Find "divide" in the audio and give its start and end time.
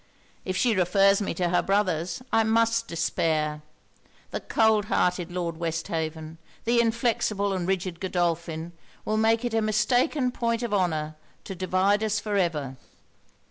11.53-12.03